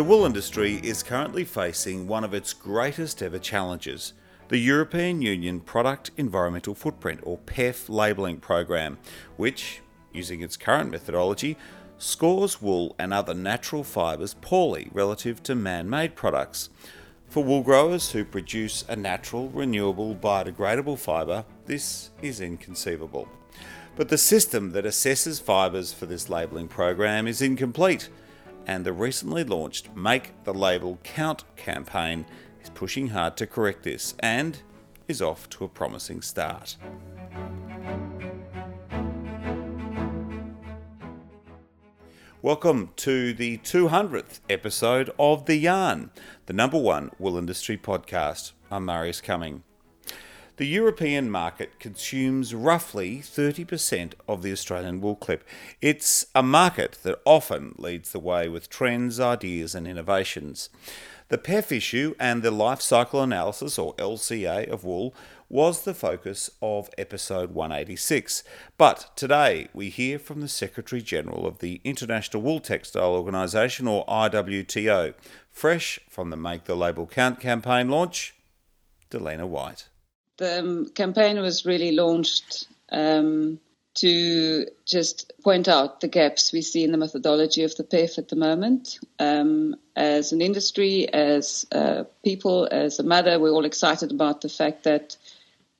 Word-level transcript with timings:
The 0.00 0.04
wool 0.04 0.24
industry 0.24 0.80
is 0.82 1.02
currently 1.02 1.44
facing 1.44 2.08
one 2.08 2.24
of 2.24 2.32
its 2.32 2.54
greatest 2.54 3.22
ever 3.22 3.38
challenges 3.38 4.14
the 4.48 4.56
European 4.56 5.20
Union 5.20 5.60
Product 5.60 6.10
Environmental 6.16 6.74
Footprint, 6.74 7.20
or 7.22 7.36
PEF, 7.36 7.90
labelling 7.90 8.38
program, 8.38 8.96
which, 9.36 9.82
using 10.10 10.40
its 10.40 10.56
current 10.56 10.90
methodology, 10.90 11.58
scores 11.98 12.62
wool 12.62 12.96
and 12.98 13.12
other 13.12 13.34
natural 13.34 13.84
fibres 13.84 14.32
poorly 14.40 14.88
relative 14.94 15.42
to 15.42 15.54
man 15.54 15.90
made 15.90 16.14
products. 16.16 16.70
For 17.28 17.44
wool 17.44 17.62
growers 17.62 18.12
who 18.12 18.24
produce 18.24 18.86
a 18.88 18.96
natural, 18.96 19.50
renewable, 19.50 20.14
biodegradable 20.14 20.98
fibre, 20.98 21.44
this 21.66 22.08
is 22.22 22.40
inconceivable. 22.40 23.28
But 23.96 24.08
the 24.08 24.16
system 24.16 24.70
that 24.70 24.86
assesses 24.86 25.42
fibres 25.42 25.92
for 25.92 26.06
this 26.06 26.30
labelling 26.30 26.68
program 26.68 27.26
is 27.26 27.42
incomplete, 27.42 28.08
and 28.70 28.86
the 28.86 28.92
recently 28.92 29.42
launched 29.42 29.92
Make 29.96 30.44
the 30.44 30.54
Label 30.54 31.00
Count 31.02 31.42
campaign 31.56 32.24
is 32.62 32.70
pushing 32.70 33.08
hard 33.08 33.36
to 33.38 33.46
correct 33.48 33.82
this 33.82 34.14
and 34.20 34.62
is 35.08 35.20
off 35.20 35.48
to 35.50 35.64
a 35.64 35.68
promising 35.68 36.22
start. 36.22 36.76
Welcome 42.42 42.90
to 42.98 43.34
the 43.34 43.58
200th 43.58 44.38
episode 44.48 45.10
of 45.18 45.46
The 45.46 45.56
Yarn, 45.56 46.12
the 46.46 46.52
number 46.52 46.78
one 46.78 47.10
wool 47.18 47.36
industry 47.36 47.76
podcast. 47.76 48.52
I'm 48.70 48.84
Marius 48.84 49.20
Cumming. 49.20 49.64
The 50.60 50.66
European 50.66 51.30
market 51.30 51.80
consumes 51.80 52.54
roughly 52.54 53.20
30% 53.20 54.12
of 54.28 54.42
the 54.42 54.52
Australian 54.52 55.00
wool 55.00 55.16
clip. 55.16 55.42
It's 55.80 56.26
a 56.34 56.42
market 56.42 56.98
that 57.02 57.18
often 57.24 57.74
leads 57.78 58.12
the 58.12 58.18
way 58.18 58.46
with 58.46 58.68
trends, 58.68 59.18
ideas, 59.18 59.74
and 59.74 59.88
innovations. 59.88 60.68
The 61.28 61.38
PEF 61.38 61.72
issue 61.72 62.14
and 62.20 62.42
the 62.42 62.50
life 62.50 62.82
cycle 62.82 63.22
analysis, 63.22 63.78
or 63.78 63.94
LCA, 63.94 64.68
of 64.68 64.84
wool 64.84 65.14
was 65.48 65.84
the 65.84 65.94
focus 65.94 66.50
of 66.60 66.90
episode 66.98 67.52
186. 67.52 68.44
But 68.76 69.12
today 69.16 69.68
we 69.72 69.88
hear 69.88 70.18
from 70.18 70.42
the 70.42 70.48
Secretary 70.48 71.00
General 71.00 71.46
of 71.46 71.60
the 71.60 71.80
International 71.84 72.42
Wool 72.42 72.60
Textile 72.60 73.14
Organisation, 73.14 73.88
or 73.88 74.04
IWTO, 74.04 75.14
fresh 75.50 76.00
from 76.10 76.28
the 76.28 76.36
Make 76.36 76.64
the 76.64 76.76
Label 76.76 77.06
Count 77.06 77.40
campaign 77.40 77.88
launch, 77.88 78.34
Dalena 79.10 79.48
White. 79.48 79.88
The 80.40 80.60
um, 80.60 80.88
campaign 80.88 81.38
was 81.38 81.66
really 81.66 81.92
launched 81.92 82.66
um, 82.90 83.60
to 83.96 84.64
just 84.86 85.34
point 85.44 85.68
out 85.68 86.00
the 86.00 86.08
gaps 86.08 86.50
we 86.50 86.62
see 86.62 86.82
in 86.82 86.92
the 86.92 86.96
methodology 86.96 87.62
of 87.62 87.76
the 87.76 87.84
PEF 87.84 88.16
at 88.16 88.28
the 88.28 88.36
moment. 88.36 88.98
Um, 89.18 89.76
as 89.94 90.32
an 90.32 90.40
industry, 90.40 91.12
as 91.12 91.66
uh, 91.72 92.04
people, 92.24 92.66
as 92.70 92.98
a 92.98 93.02
mother, 93.02 93.38
we're 93.38 93.50
all 93.50 93.66
excited 93.66 94.12
about 94.12 94.40
the 94.40 94.48
fact 94.48 94.84
that 94.84 95.14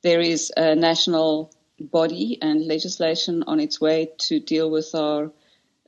there 0.03 0.21
is 0.21 0.53
a 0.55 0.77
national 0.77 1.51
body 1.81 2.37
and 2.43 2.67
legislation 2.67 3.43
on 3.47 3.61
its 3.61 3.81
way 3.81 4.11
to 4.29 4.41
deal 4.41 4.71
with 4.71 4.95
our 4.95 5.33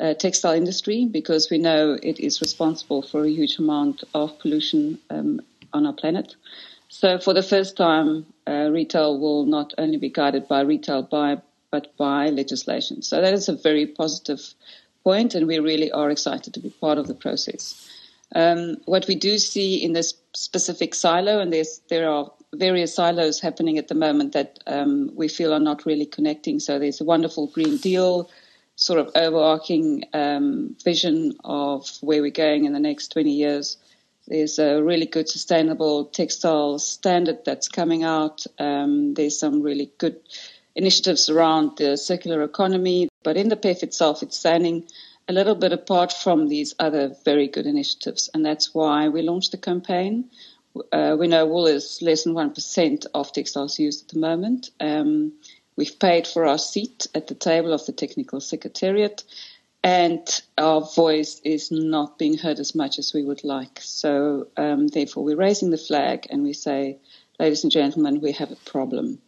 uh, 0.00 0.14
textile 0.14 0.54
industry 0.54 1.04
because 1.04 1.50
we 1.50 1.58
know 1.58 1.98
it 2.02 2.18
is 2.18 2.40
responsible 2.40 3.02
for 3.02 3.22
a 3.22 3.30
huge 3.30 3.58
amount 3.58 4.02
of 4.14 4.38
pollution 4.38 4.98
um, 5.10 5.42
on 5.74 5.84
our 5.84 5.92
planet. 5.92 6.36
So, 6.94 7.18
for 7.18 7.32
the 7.32 7.42
first 7.42 7.74
time, 7.74 8.26
uh, 8.46 8.68
retail 8.70 9.18
will 9.18 9.46
not 9.46 9.72
only 9.78 9.96
be 9.96 10.10
guided 10.10 10.46
by 10.46 10.60
retail 10.60 11.02
by 11.02 11.40
but 11.70 11.96
by 11.96 12.28
legislation. 12.28 13.00
So 13.00 13.22
that 13.22 13.32
is 13.32 13.48
a 13.48 13.56
very 13.56 13.86
positive 13.86 14.52
point, 15.02 15.34
and 15.34 15.46
we 15.46 15.58
really 15.58 15.90
are 15.90 16.10
excited 16.10 16.52
to 16.52 16.60
be 16.60 16.68
part 16.68 16.98
of 16.98 17.06
the 17.06 17.14
process. 17.14 17.90
Um, 18.34 18.76
what 18.84 19.08
we 19.08 19.14
do 19.14 19.38
see 19.38 19.82
in 19.82 19.94
this 19.94 20.12
specific 20.34 20.94
silo, 20.94 21.40
and 21.40 21.50
there 21.88 22.10
are 22.10 22.30
various 22.52 22.94
silos 22.94 23.40
happening 23.40 23.78
at 23.78 23.88
the 23.88 23.94
moment 23.94 24.34
that 24.34 24.58
um, 24.66 25.10
we 25.14 25.28
feel 25.28 25.54
are 25.54 25.58
not 25.70 25.86
really 25.86 26.04
connecting. 26.04 26.60
So 26.60 26.78
there's 26.78 27.00
a 27.00 27.04
wonderful 27.04 27.46
Green 27.46 27.78
Deal 27.78 28.28
sort 28.76 28.98
of 28.98 29.10
overarching 29.14 30.04
um, 30.12 30.76
vision 30.84 31.32
of 31.44 31.88
where 32.02 32.20
we're 32.20 32.30
going 32.30 32.66
in 32.66 32.74
the 32.74 32.80
next 32.80 33.08
20 33.12 33.30
years. 33.30 33.78
There's 34.28 34.58
a 34.58 34.82
really 34.82 35.06
good 35.06 35.28
sustainable 35.28 36.06
textile 36.06 36.78
standard 36.78 37.44
that's 37.44 37.68
coming 37.68 38.04
out. 38.04 38.46
Um, 38.58 39.14
there's 39.14 39.38
some 39.38 39.62
really 39.62 39.90
good 39.98 40.20
initiatives 40.74 41.28
around 41.28 41.76
the 41.76 41.96
circular 41.96 42.42
economy. 42.42 43.08
But 43.22 43.36
in 43.36 43.48
the 43.48 43.56
PEF 43.56 43.82
itself, 43.82 44.22
it's 44.22 44.38
standing 44.38 44.84
a 45.28 45.32
little 45.32 45.54
bit 45.54 45.72
apart 45.72 46.12
from 46.12 46.48
these 46.48 46.74
other 46.78 47.14
very 47.24 47.48
good 47.48 47.66
initiatives. 47.66 48.30
And 48.32 48.44
that's 48.44 48.74
why 48.74 49.08
we 49.08 49.22
launched 49.22 49.52
the 49.52 49.58
campaign. 49.58 50.30
Uh, 50.90 51.16
we 51.18 51.28
know 51.28 51.46
wool 51.46 51.66
is 51.66 52.00
less 52.00 52.24
than 52.24 52.34
1% 52.34 53.06
of 53.14 53.32
textiles 53.32 53.78
used 53.78 54.04
at 54.04 54.08
the 54.14 54.20
moment. 54.20 54.70
Um, 54.80 55.32
we've 55.76 55.98
paid 55.98 56.26
for 56.26 56.46
our 56.46 56.58
seat 56.58 57.08
at 57.14 57.26
the 57.26 57.34
table 57.34 57.72
of 57.72 57.84
the 57.86 57.92
technical 57.92 58.40
secretariat, 58.40 59.24
and 59.82 60.42
our 60.58 60.80
voice 60.80 61.40
is 61.44 61.70
not 61.70 62.18
being 62.18 62.38
heard 62.38 62.60
as 62.60 62.74
much 62.74 62.98
as 62.98 63.12
we 63.12 63.24
would 63.24 63.42
like. 63.42 63.80
So, 63.82 64.48
um, 64.56 64.86
therefore, 64.86 65.24
we're 65.24 65.36
raising 65.36 65.70
the 65.70 65.78
flag 65.78 66.26
and 66.30 66.42
we 66.42 66.52
say, 66.52 66.98
ladies 67.40 67.64
and 67.64 67.72
gentlemen, 67.72 68.20
we 68.20 68.32
have 68.32 68.52
a 68.52 68.56
problem. 68.56 69.18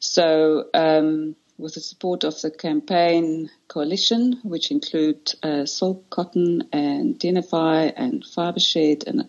So, 0.00 0.68
um, 0.74 1.36
with 1.58 1.74
the 1.74 1.80
support 1.80 2.24
of 2.24 2.40
the 2.42 2.50
campaign 2.50 3.48
coalition, 3.68 4.38
which 4.42 4.70
include 4.70 5.32
uh, 5.42 5.64
Cotton 6.10 6.68
and 6.72 7.18
DNFI 7.18 7.92
and 7.96 8.24
Fibershed 8.24 9.06
and 9.06 9.28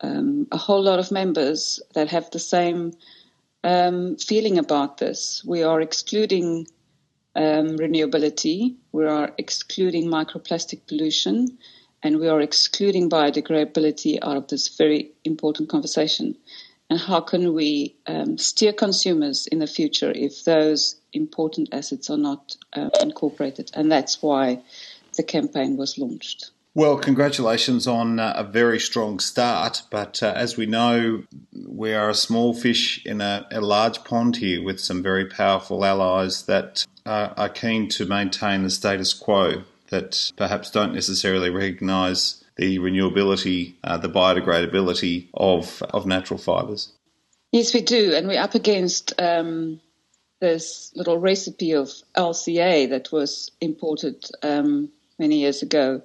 um, 0.00 0.46
a 0.52 0.58
whole 0.58 0.82
lot 0.82 0.98
of 0.98 1.10
members 1.10 1.80
that 1.94 2.08
have 2.08 2.30
the 2.30 2.38
same 2.38 2.92
um, 3.64 4.16
feeling 4.16 4.58
about 4.58 4.98
this. 4.98 5.42
We 5.44 5.62
are 5.62 5.80
excluding 5.80 6.66
um, 7.36 7.76
renewability, 7.78 8.74
we 8.92 9.06
are 9.06 9.32
excluding 9.38 10.08
microplastic 10.08 10.80
pollution, 10.88 11.58
and 12.02 12.18
we 12.18 12.28
are 12.28 12.40
excluding 12.40 13.08
biodegradability 13.08 14.18
out 14.22 14.36
of 14.36 14.48
this 14.48 14.76
very 14.76 15.12
important 15.24 15.68
conversation 15.68 16.36
and 16.88 17.00
how 17.00 17.20
can 17.20 17.52
we 17.52 17.96
um, 18.06 18.38
steer 18.38 18.72
consumers 18.72 19.46
in 19.48 19.58
the 19.58 19.66
future 19.66 20.12
if 20.14 20.44
those 20.44 20.96
important 21.12 21.68
assets 21.72 22.10
are 22.10 22.16
not 22.16 22.56
uh, 22.74 22.90
incorporated? 23.00 23.70
And 23.74 23.90
that's 23.90 24.22
why 24.22 24.62
the 25.16 25.24
campaign 25.24 25.76
was 25.76 25.98
launched. 25.98 26.50
Well, 26.76 26.98
congratulations 26.98 27.86
on 27.86 28.20
uh, 28.20 28.34
a 28.36 28.44
very 28.44 28.78
strong 28.78 29.18
start. 29.18 29.84
But 29.90 30.22
uh, 30.22 30.34
as 30.36 30.58
we 30.58 30.66
know, 30.66 31.22
we 31.66 31.94
are 31.94 32.10
a 32.10 32.14
small 32.14 32.52
fish 32.52 33.02
in 33.06 33.22
a, 33.22 33.46
a, 33.50 33.62
large 33.62 34.04
pond 34.04 34.36
here 34.36 34.62
with 34.62 34.78
some 34.78 35.02
very 35.02 35.24
powerful 35.24 35.86
allies 35.86 36.42
that 36.42 36.84
are 37.06 37.48
keen 37.48 37.88
to 37.88 38.04
maintain 38.04 38.62
the 38.62 38.68
status 38.68 39.14
quo, 39.14 39.62
that 39.88 40.32
perhaps 40.36 40.70
don't 40.70 40.92
necessarily 40.92 41.48
recognise 41.48 42.44
the 42.56 42.78
renewability, 42.78 43.76
uh, 43.82 43.96
the 43.96 44.10
biodegradability 44.10 45.28
of 45.32 45.82
of 45.94 46.04
natural 46.04 46.38
fibres? 46.38 46.92
Yes, 47.52 47.72
we 47.72 47.80
do, 47.80 48.12
and 48.14 48.28
we're 48.28 48.38
up 48.38 48.54
against 48.54 49.14
um, 49.18 49.80
this 50.40 50.92
little 50.94 51.16
recipe 51.16 51.72
of 51.72 51.90
LCA 52.18 52.90
that 52.90 53.12
was 53.12 53.50
imported 53.62 54.26
um, 54.42 54.90
many 55.18 55.40
years 55.40 55.62
ago, 55.62 56.02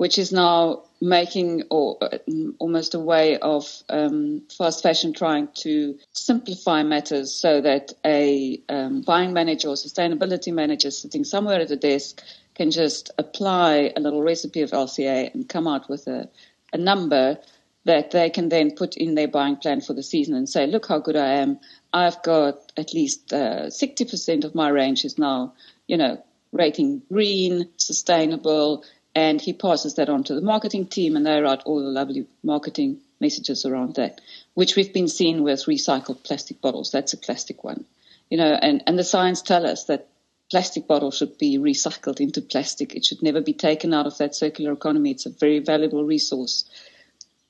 which 0.00 0.16
is 0.18 0.32
now 0.32 0.82
making 1.02 1.62
or 1.70 1.98
uh, 2.00 2.16
almost 2.58 2.94
a 2.94 2.98
way 2.98 3.36
of 3.36 3.82
um, 3.90 4.40
fast 4.48 4.82
fashion 4.82 5.12
trying 5.12 5.46
to 5.52 5.94
simplify 6.12 6.82
matters 6.82 7.30
so 7.34 7.60
that 7.60 7.92
a 8.02 8.58
um, 8.70 9.02
buying 9.02 9.34
manager 9.34 9.68
or 9.68 9.74
sustainability 9.74 10.54
manager 10.54 10.90
sitting 10.90 11.22
somewhere 11.22 11.60
at 11.60 11.70
a 11.70 11.76
desk 11.76 12.22
can 12.54 12.70
just 12.70 13.10
apply 13.18 13.92
a 13.94 14.00
little 14.00 14.22
recipe 14.22 14.62
of 14.62 14.70
LCA 14.70 15.34
and 15.34 15.50
come 15.50 15.68
out 15.68 15.90
with 15.90 16.06
a, 16.06 16.30
a 16.72 16.78
number 16.78 17.38
that 17.84 18.10
they 18.10 18.30
can 18.30 18.48
then 18.48 18.70
put 18.70 18.96
in 18.96 19.16
their 19.16 19.28
buying 19.28 19.56
plan 19.56 19.82
for 19.82 19.92
the 19.92 20.02
season 20.02 20.34
and 20.34 20.48
say, 20.48 20.66
look 20.66 20.88
how 20.88 20.98
good 20.98 21.16
I 21.16 21.34
am. 21.34 21.60
I've 21.92 22.22
got 22.22 22.72
at 22.78 22.94
least 22.94 23.34
uh, 23.34 23.66
60% 23.66 24.44
of 24.44 24.54
my 24.54 24.70
range 24.70 25.04
is 25.04 25.18
now, 25.18 25.52
you 25.86 25.98
know, 25.98 26.24
rating 26.52 27.02
green, 27.12 27.68
sustainable, 27.76 28.82
and 29.14 29.40
he 29.40 29.52
passes 29.52 29.94
that 29.94 30.08
on 30.08 30.24
to 30.24 30.34
the 30.34 30.40
marketing 30.40 30.86
team 30.86 31.16
and 31.16 31.26
they 31.26 31.40
write 31.40 31.62
all 31.64 31.82
the 31.82 31.90
lovely 31.90 32.26
marketing 32.42 32.98
messages 33.20 33.66
around 33.66 33.96
that, 33.96 34.20
which 34.54 34.76
we've 34.76 34.92
been 34.92 35.08
seeing 35.08 35.42
with 35.42 35.66
recycled 35.66 36.22
plastic 36.22 36.60
bottles. 36.60 36.90
That's 36.90 37.12
a 37.12 37.18
plastic 37.18 37.64
one. 37.64 37.84
You 38.30 38.38
know, 38.38 38.52
and, 38.52 38.82
and 38.86 38.98
the 38.98 39.04
science 39.04 39.42
tell 39.42 39.66
us 39.66 39.84
that 39.84 40.08
plastic 40.50 40.86
bottle 40.86 41.10
should 41.10 41.38
be 41.38 41.58
recycled 41.58 42.20
into 42.20 42.40
plastic. 42.40 42.94
It 42.94 43.04
should 43.04 43.22
never 43.22 43.40
be 43.40 43.52
taken 43.52 43.92
out 43.92 44.06
of 44.06 44.18
that 44.18 44.34
circular 44.34 44.72
economy. 44.72 45.10
It's 45.10 45.26
a 45.26 45.30
very 45.30 45.58
valuable 45.58 46.04
resource. 46.04 46.64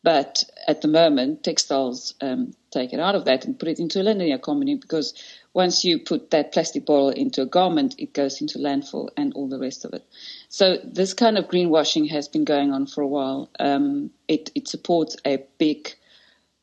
But 0.02 0.44
at 0.66 0.80
the 0.80 0.88
moment, 0.88 1.44
textiles 1.44 2.14
um, 2.22 2.54
take 2.70 2.92
it 2.92 3.00
out 3.00 3.14
of 3.14 3.26
that 3.26 3.44
and 3.44 3.58
put 3.58 3.68
it 3.68 3.78
into 3.78 4.00
a 4.00 4.04
linear 4.04 4.36
economy 4.36 4.76
because 4.76 5.12
once 5.52 5.85
you 5.85 5.99
put 5.99 6.31
that 6.31 6.52
plastic 6.52 6.87
bottle 6.87 7.11
into 7.11 7.43
a 7.43 7.47
garment, 7.47 7.94
it 7.99 8.12
goes 8.12 8.41
into 8.41 8.58
landfill 8.58 9.08
and 9.17 9.32
all 9.35 9.49
the 9.49 9.58
rest 9.58 9.85
of 9.85 9.93
it. 9.93 10.05
So 10.49 10.79
this 10.85 11.12
kind 11.12 11.37
of 11.37 11.49
greenwashing 11.49 12.08
has 12.11 12.29
been 12.29 12.44
going 12.44 12.73
on 12.73 12.87
for 12.87 13.02
a 13.02 13.08
while. 13.08 13.50
Um, 13.58 14.11
it, 14.29 14.50
it, 14.55 14.69
supports 14.69 15.17
a 15.26 15.44
big 15.58 15.93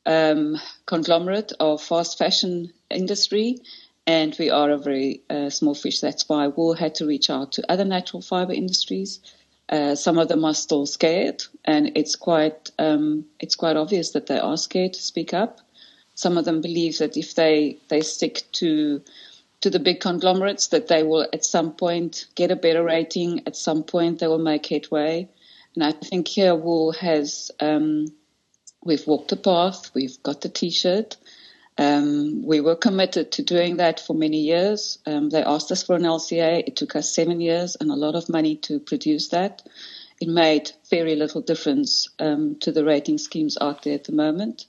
um, 0.06 0.58
conglomerate 0.86 1.52
of 1.60 1.82
fast 1.82 2.18
fashion 2.18 2.72
industry, 2.90 3.60
and 4.06 4.34
we 4.40 4.50
are 4.50 4.72
a 4.72 4.78
very 4.78 5.22
uh, 5.30 5.50
small 5.50 5.76
fish. 5.76 6.00
That's 6.00 6.30
why 6.30 6.48
Wool 6.48 6.74
had 6.74 6.96
to 6.96 7.06
reach 7.06 7.30
out 7.30 7.52
to 7.54 7.70
other 7.72 7.86
natural 7.86 8.22
fiber 8.22 8.54
industries. 8.54 9.20
Uh, 9.68 9.96
some 9.96 10.18
of 10.18 10.30
them 10.30 10.46
are 10.46 10.54
still 10.54 10.86
scared, 10.86 11.44
and 11.66 11.92
it's 11.96 12.16
quite 12.16 12.72
um, 12.80 13.26
it's 13.42 13.56
quite 13.56 13.76
obvious 13.76 14.12
that 14.12 14.28
they 14.28 14.40
are 14.40 14.56
scared 14.56 14.94
to 14.94 15.02
speak 15.02 15.34
up. 15.34 15.60
Some 16.18 16.36
of 16.40 16.46
them 16.46 16.62
believe 16.62 16.98
that 16.98 17.16
if 17.16 17.36
they, 17.36 17.78
they 17.90 18.02
stick 18.02 18.42
to 18.54 19.04
to 19.62 19.70
the 19.70 19.80
big 19.80 20.00
conglomerates, 20.00 20.68
that 20.68 20.88
they 20.88 21.04
will 21.04 21.28
at 21.34 21.46
some 21.46 21.74
point 21.74 22.26
get 22.36 22.52
a 22.52 22.56
better 22.56 22.84
rating. 22.84 23.42
At 23.48 23.56
some 23.56 23.84
point, 23.84 24.20
they 24.20 24.28
will 24.28 24.38
make 24.38 24.66
headway. 24.66 25.30
And 25.76 25.84
I 25.84 25.92
think 25.92 26.28
here 26.28 26.56
Wool 26.56 26.92
has 26.94 27.52
um, 27.60 28.08
we've 28.84 29.06
walked 29.06 29.30
the 29.30 29.36
path. 29.36 29.92
We've 29.94 30.22
got 30.24 30.42
the 30.42 30.50
T-shirt. 30.50 31.18
Um, 31.78 32.44
we 32.44 32.62
were 32.62 32.76
committed 32.76 33.32
to 33.34 33.44
doing 33.44 33.78
that 33.78 34.00
for 34.00 34.16
many 34.16 34.42
years. 34.42 34.98
Um, 35.06 35.30
they 35.30 35.44
asked 35.44 35.72
us 35.72 35.84
for 35.84 35.96
an 35.96 36.04
LCA. 36.04 36.64
It 36.66 36.76
took 36.76 36.96
us 36.96 37.14
seven 37.14 37.40
years 37.42 37.78
and 37.80 37.92
a 37.92 37.96
lot 37.96 38.16
of 38.16 38.30
money 38.30 38.56
to 38.68 38.80
produce 38.80 39.30
that. 39.30 39.62
It 40.20 40.30
made 40.30 40.72
very 40.90 41.16
little 41.16 41.42
difference 41.42 42.10
um, 42.18 42.56
to 42.62 42.72
the 42.72 42.84
rating 42.84 43.20
schemes 43.20 43.58
out 43.62 43.84
there 43.84 43.94
at 43.94 44.06
the 44.06 44.14
moment. 44.14 44.66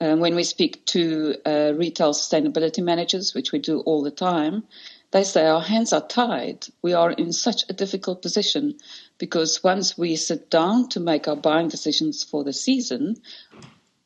Um, 0.00 0.20
when 0.20 0.36
we 0.36 0.44
speak 0.44 0.84
to 0.86 1.34
uh, 1.44 1.72
retail 1.74 2.12
sustainability 2.12 2.84
managers, 2.84 3.34
which 3.34 3.50
we 3.50 3.58
do 3.58 3.80
all 3.80 4.02
the 4.02 4.12
time, 4.12 4.62
they 5.10 5.24
say 5.24 5.46
our 5.46 5.60
hands 5.60 5.92
are 5.92 6.06
tied. 6.06 6.66
We 6.82 6.92
are 6.92 7.10
in 7.10 7.32
such 7.32 7.64
a 7.68 7.72
difficult 7.72 8.22
position 8.22 8.78
because 9.18 9.64
once 9.64 9.98
we 9.98 10.16
sit 10.16 10.50
down 10.50 10.88
to 10.90 11.00
make 11.00 11.26
our 11.26 11.36
buying 11.36 11.68
decisions 11.68 12.22
for 12.22 12.44
the 12.44 12.52
season, 12.52 13.16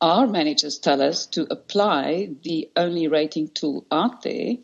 our 0.01 0.25
managers 0.27 0.79
tell 0.79 1.01
us 1.01 1.27
to 1.27 1.45
apply 1.51 2.29
the 2.43 2.69
only 2.75 3.07
rating 3.07 3.49
tool 3.49 3.85
out 3.91 4.21
there, 4.23 4.55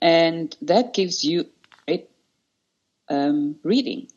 and 0.00 0.56
that 0.62 0.94
gives 0.94 1.24
you 1.24 1.46
a 1.88 2.06
um, 3.08 3.56
reading. 3.62 4.08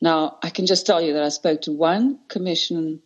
Now, 0.00 0.38
I 0.42 0.50
can 0.50 0.66
just 0.66 0.86
tell 0.86 1.00
you 1.00 1.12
that 1.12 1.22
I 1.22 1.28
spoke 1.28 1.62
to 1.62 1.72
one 1.72 2.18
commission 2.28 3.02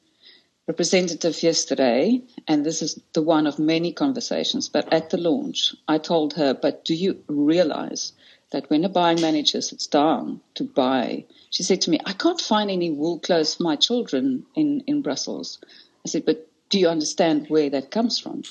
representative 0.66 1.42
yesterday, 1.42 2.22
and 2.48 2.64
this 2.64 2.80
is 2.80 3.00
the 3.12 3.22
one 3.22 3.46
of 3.46 3.58
many 3.58 3.92
conversations, 3.92 4.68
but 4.68 4.90
at 4.92 5.10
the 5.10 5.18
launch, 5.18 5.74
I 5.88 5.98
told 5.98 6.34
her, 6.34 6.54
but 6.54 6.84
do 6.84 6.94
you 6.94 7.22
realize 7.28 8.12
that 8.50 8.70
when 8.70 8.84
a 8.84 8.88
buying 8.88 9.20
manager 9.20 9.60
sits 9.60 9.86
down 9.86 10.40
to 10.54 10.64
buy, 10.64 11.24
she 11.50 11.62
said 11.62 11.80
to 11.82 11.90
me, 11.90 12.00
I 12.04 12.12
can't 12.12 12.40
find 12.40 12.70
any 12.70 12.90
wool 12.90 13.18
clothes 13.18 13.54
for 13.54 13.64
my 13.64 13.76
children 13.76 14.46
in, 14.54 14.82
in 14.86 15.02
Brussels. 15.02 15.58
I 16.06 16.08
said, 16.08 16.24
but 16.24 16.48
do 16.70 16.78
you 16.78 16.88
understand 16.88 17.46
where 17.48 17.68
that 17.70 17.90
comes 17.90 18.18
from? 18.18 18.42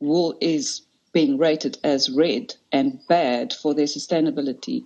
Wool 0.00 0.36
is 0.40 0.82
being 1.12 1.38
rated 1.38 1.78
as 1.84 2.10
red 2.10 2.54
and 2.72 3.00
bad 3.08 3.52
for 3.52 3.72
their 3.72 3.86
sustainability 3.86 4.84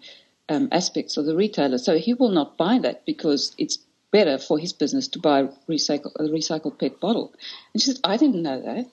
um, 0.49 0.69
aspects 0.73 1.17
of 1.17 1.27
the 1.27 1.37
retailer. 1.37 1.79
So 1.79 1.97
he 1.97 2.15
will 2.15 2.31
not 2.31 2.57
buy 2.57 2.79
that 2.81 3.07
because 3.07 3.55
it's 3.57 3.79
better 4.11 4.39
for 4.39 4.59
his 4.59 4.73
business 4.73 5.09
to 5.09 5.19
buy 5.19 5.49
recycle, 5.69 6.13
a 6.17 6.25
recycled 6.25 6.79
PET 6.79 7.01
bottle. 7.01 7.33
And 7.73 7.83
she 7.83 7.93
said, 7.93 8.01
I 8.05 8.17
didn't 8.17 8.43
know 8.43 8.61
that. 8.61 8.87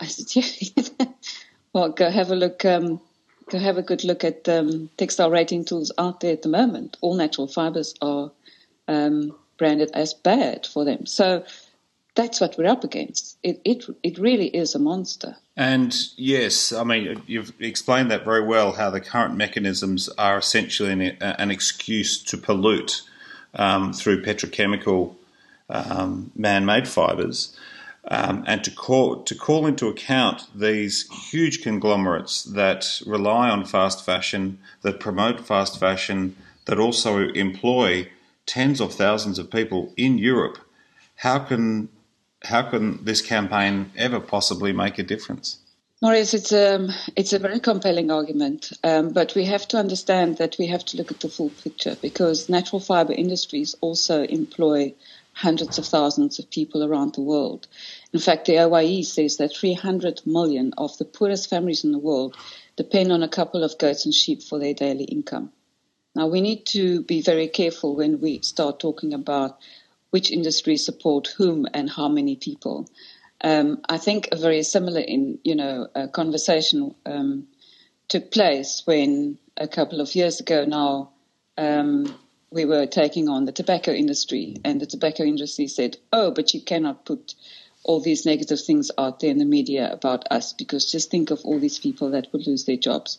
I 0.00 0.06
said, 0.06 0.34
yeah. 0.34 1.06
well, 1.72 1.90
go 1.90 2.10
have 2.10 2.30
a 2.30 2.36
look. 2.36 2.64
Um, 2.64 3.00
go 3.50 3.58
have 3.58 3.78
a 3.78 3.82
good 3.82 4.04
look 4.04 4.24
at 4.24 4.48
um, 4.48 4.90
textile 4.96 5.30
rating 5.30 5.64
tools 5.64 5.92
out 5.98 6.20
there 6.20 6.32
at 6.32 6.42
the 6.42 6.48
moment. 6.48 6.96
All 7.00 7.14
natural 7.14 7.46
fibers 7.46 7.94
are 8.02 8.30
um, 8.88 9.34
branded 9.58 9.90
as 9.94 10.14
bad 10.14 10.66
for 10.66 10.84
them. 10.84 11.06
So 11.06 11.44
that's 12.14 12.40
what 12.40 12.56
we're 12.58 12.66
up 12.66 12.84
against. 12.84 13.38
It, 13.42 13.60
it, 13.64 13.84
it 14.02 14.18
really 14.18 14.48
is 14.48 14.74
a 14.74 14.78
monster. 14.78 15.36
And 15.56 15.94
yes, 16.16 16.72
I 16.72 16.84
mean, 16.84 17.22
you've 17.26 17.52
explained 17.60 18.10
that 18.10 18.24
very 18.24 18.44
well 18.44 18.72
how 18.72 18.90
the 18.90 19.00
current 19.00 19.36
mechanisms 19.36 20.08
are 20.18 20.38
essentially 20.38 20.92
an, 20.92 21.00
an 21.20 21.50
excuse 21.50 22.22
to 22.24 22.36
pollute 22.36 23.02
um, 23.54 23.92
through 23.92 24.22
petrochemical 24.22 25.14
um, 25.68 26.30
man-made 26.34 26.88
fibres, 26.88 27.56
um, 28.08 28.44
and 28.46 28.64
to 28.64 28.70
call 28.70 29.22
to 29.22 29.34
call 29.34 29.66
into 29.66 29.86
account 29.86 30.46
these 30.54 31.08
huge 31.30 31.62
conglomerates 31.62 32.42
that 32.42 33.00
rely 33.06 33.48
on 33.48 33.64
fast 33.64 34.04
fashion, 34.04 34.58
that 34.82 35.00
promote 35.00 35.40
fast 35.40 35.78
fashion, 35.78 36.36
that 36.64 36.78
also 36.78 37.28
employ 37.30 38.08
tens 38.46 38.80
of 38.80 38.92
thousands 38.92 39.38
of 39.38 39.50
people 39.50 39.92
in 39.96 40.18
Europe. 40.18 40.58
How 41.16 41.38
can 41.38 41.88
how 42.44 42.62
can 42.62 43.04
this 43.04 43.22
campaign 43.22 43.92
ever 43.96 44.18
possibly 44.18 44.72
make 44.72 44.98
a 44.98 45.04
difference? 45.04 45.61
Maurice, 46.02 46.34
it's 46.34 46.50
a, 46.50 46.74
um, 46.74 46.90
it's 47.14 47.32
a 47.32 47.38
very 47.38 47.60
compelling 47.60 48.10
argument, 48.10 48.72
um, 48.82 49.10
but 49.12 49.36
we 49.36 49.44
have 49.44 49.68
to 49.68 49.76
understand 49.76 50.38
that 50.38 50.56
we 50.58 50.66
have 50.66 50.84
to 50.86 50.96
look 50.96 51.12
at 51.12 51.20
the 51.20 51.28
full 51.28 51.50
picture 51.50 51.96
because 52.02 52.48
natural 52.48 52.80
fiber 52.80 53.12
industries 53.12 53.76
also 53.80 54.24
employ 54.24 54.92
hundreds 55.32 55.78
of 55.78 55.86
thousands 55.86 56.40
of 56.40 56.50
people 56.50 56.82
around 56.82 57.14
the 57.14 57.20
world. 57.20 57.68
In 58.12 58.18
fact, 58.18 58.46
the 58.46 58.58
OIE 58.58 59.04
says 59.04 59.36
that 59.36 59.54
300 59.54 60.22
million 60.26 60.74
of 60.76 60.98
the 60.98 61.04
poorest 61.04 61.48
families 61.48 61.84
in 61.84 61.92
the 61.92 61.98
world 61.98 62.36
depend 62.74 63.12
on 63.12 63.22
a 63.22 63.28
couple 63.28 63.62
of 63.62 63.78
goats 63.78 64.04
and 64.04 64.12
sheep 64.12 64.42
for 64.42 64.58
their 64.58 64.74
daily 64.74 65.04
income. 65.04 65.52
Now, 66.16 66.26
we 66.26 66.40
need 66.40 66.66
to 66.72 67.02
be 67.02 67.22
very 67.22 67.46
careful 67.46 67.94
when 67.94 68.20
we 68.20 68.40
start 68.42 68.80
talking 68.80 69.14
about 69.14 69.60
which 70.10 70.32
industries 70.32 70.84
support 70.84 71.28
whom 71.28 71.68
and 71.72 71.88
how 71.88 72.08
many 72.08 72.34
people. 72.34 72.88
Um, 73.42 73.80
I 73.88 73.98
think 73.98 74.28
a 74.30 74.36
very 74.36 74.62
similar 74.62 75.00
in 75.00 75.38
you 75.42 75.56
know 75.56 75.88
conversation 76.12 76.94
um, 77.04 77.48
took 78.08 78.30
place 78.30 78.82
when 78.84 79.38
a 79.56 79.68
couple 79.68 80.00
of 80.00 80.14
years 80.14 80.40
ago 80.40 80.64
now 80.64 81.10
um, 81.58 82.14
we 82.50 82.64
were 82.64 82.86
taking 82.86 83.28
on 83.28 83.44
the 83.44 83.52
tobacco 83.52 83.92
industry, 83.92 84.56
and 84.64 84.80
the 84.80 84.86
tobacco 84.86 85.24
industry 85.24 85.66
said, 85.66 85.96
"Oh, 86.12 86.30
but 86.30 86.54
you 86.54 86.60
cannot 86.60 87.04
put." 87.04 87.34
All 87.84 87.98
these 87.98 88.24
negative 88.24 88.60
things 88.60 88.92
out 88.96 89.18
there 89.18 89.30
in 89.32 89.38
the 89.38 89.44
media 89.44 89.92
about 89.92 90.30
us 90.30 90.52
because 90.52 90.88
just 90.88 91.10
think 91.10 91.32
of 91.32 91.40
all 91.44 91.58
these 91.58 91.80
people 91.80 92.10
that 92.12 92.32
will 92.32 92.38
lose 92.46 92.64
their 92.64 92.76
jobs. 92.76 93.18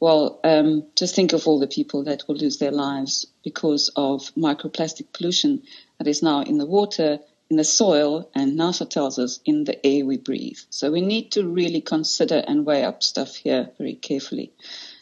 Well, 0.00 0.40
um, 0.42 0.84
just 0.96 1.14
think 1.14 1.32
of 1.32 1.46
all 1.46 1.60
the 1.60 1.68
people 1.68 2.02
that 2.04 2.26
will 2.26 2.34
lose 2.34 2.56
their 2.56 2.72
lives 2.72 3.26
because 3.44 3.88
of 3.94 4.32
microplastic 4.34 5.12
pollution 5.12 5.62
that 5.98 6.08
is 6.08 6.22
now 6.22 6.40
in 6.40 6.58
the 6.58 6.66
water, 6.66 7.20
in 7.50 7.56
the 7.56 7.64
soil, 7.64 8.30
and 8.34 8.58
NASA 8.58 8.88
tells 8.88 9.18
us 9.18 9.40
in 9.44 9.64
the 9.64 9.84
air 9.84 10.06
we 10.06 10.16
breathe. 10.16 10.58
So 10.70 10.90
we 10.92 11.00
need 11.00 11.32
to 11.32 11.46
really 11.46 11.80
consider 11.80 12.44
and 12.46 12.64
weigh 12.64 12.84
up 12.84 13.02
stuff 13.02 13.34
here 13.34 13.70
very 13.76 13.94
carefully. 13.94 14.52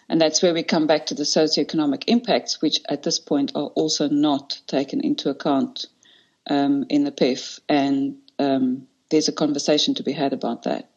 And 0.08 0.18
that's 0.18 0.42
where 0.42 0.54
we 0.54 0.62
come 0.62 0.86
back 0.86 1.06
to 1.06 1.14
the 1.14 1.24
socioeconomic 1.24 2.04
impacts, 2.06 2.62
which 2.62 2.80
at 2.88 3.02
this 3.02 3.18
point 3.18 3.52
are 3.54 3.66
also 3.74 4.08
not 4.08 4.58
taken 4.66 5.02
into 5.02 5.28
account 5.28 5.86
um, 6.48 6.86
in 6.88 7.04
the 7.04 7.12
PEF. 7.12 7.60
And 7.68 8.16
um, 8.38 8.88
there's 9.10 9.28
a 9.28 9.32
conversation 9.32 9.94
to 9.96 10.02
be 10.02 10.12
had 10.12 10.32
about 10.32 10.62
that. 10.62 10.88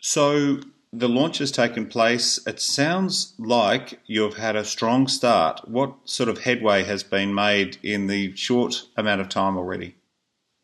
So 0.00 0.60
the 0.98 1.08
launch 1.08 1.38
has 1.38 1.50
taken 1.50 1.86
place. 1.86 2.38
It 2.46 2.60
sounds 2.60 3.34
like 3.38 4.00
you've 4.06 4.36
had 4.36 4.56
a 4.56 4.64
strong 4.64 5.08
start. 5.08 5.68
What 5.68 5.94
sort 6.04 6.28
of 6.28 6.38
headway 6.38 6.84
has 6.84 7.02
been 7.02 7.34
made 7.34 7.78
in 7.82 8.06
the 8.06 8.34
short 8.36 8.84
amount 8.96 9.20
of 9.20 9.28
time 9.28 9.56
already? 9.56 9.96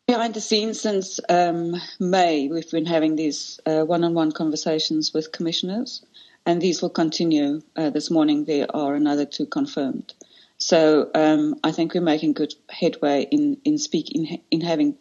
Behind 0.07 0.33
the 0.33 0.41
scenes 0.41 0.79
since 0.81 1.19
um, 1.29 1.75
May, 1.99 2.47
we've 2.47 2.69
been 2.71 2.85
having 2.85 3.15
these 3.15 3.59
one 3.65 4.03
on 4.03 4.13
one 4.13 4.31
conversations 4.31 5.13
with 5.13 5.31
commissioners, 5.31 6.03
and 6.45 6.61
these 6.61 6.81
will 6.81 6.89
continue. 6.89 7.61
Uh, 7.75 7.89
this 7.89 8.09
morning, 8.09 8.45
there 8.45 8.67
are 8.75 8.95
another 8.95 9.25
two 9.25 9.45
confirmed. 9.45 10.13
So 10.57 11.09
um, 11.15 11.55
I 11.63 11.71
think 11.71 11.93
we're 11.93 12.01
making 12.01 12.33
good 12.33 12.53
headway 12.69 13.27
in, 13.31 13.57
in, 13.63 13.77
speak, 13.77 14.11
in, 14.11 14.39
in 14.51 14.61
having 14.61 14.95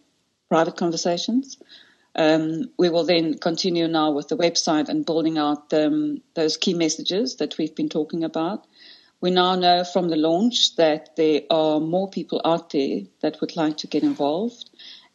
private 0.48 0.76
conversations. 0.76 1.58
Um, 2.16 2.70
we 2.78 2.88
will 2.88 3.04
then 3.04 3.38
continue 3.38 3.86
now 3.86 4.10
with 4.10 4.28
the 4.28 4.36
website 4.36 4.88
and 4.88 5.06
building 5.06 5.38
out 5.38 5.72
um, 5.72 6.22
those 6.34 6.56
key 6.56 6.74
messages 6.74 7.36
that 7.36 7.56
we've 7.56 7.74
been 7.74 7.88
talking 7.88 8.24
about. 8.24 8.66
We 9.20 9.30
now 9.30 9.54
know 9.54 9.84
from 9.84 10.08
the 10.08 10.16
launch 10.16 10.76
that 10.76 11.16
there 11.16 11.42
are 11.50 11.78
more 11.78 12.08
people 12.08 12.40
out 12.44 12.70
there 12.70 13.02
that 13.20 13.40
would 13.40 13.54
like 13.54 13.76
to 13.78 13.86
get 13.86 14.02
involved. 14.02 14.70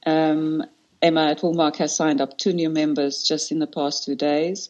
Um, 0.05 0.63
Emma 1.01 1.31
at 1.31 1.41
Woolmark 1.41 1.75
has 1.77 1.95
signed 1.95 2.21
up 2.21 2.37
two 2.37 2.53
new 2.53 2.69
members 2.69 3.23
just 3.23 3.51
in 3.51 3.59
the 3.59 3.67
past 3.67 4.05
two 4.05 4.15
days, 4.15 4.69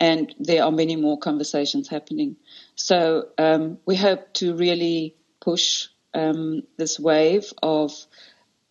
and 0.00 0.34
there 0.38 0.64
are 0.64 0.72
many 0.72 0.96
more 0.96 1.18
conversations 1.18 1.88
happening. 1.88 2.36
So 2.74 3.28
um, 3.38 3.78
we 3.86 3.96
hope 3.96 4.32
to 4.34 4.54
really 4.54 5.16
push 5.40 5.88
um, 6.14 6.62
this 6.76 6.98
wave 6.98 7.52
of, 7.62 7.92